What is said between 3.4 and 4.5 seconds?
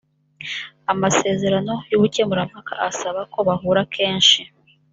bahura kenshi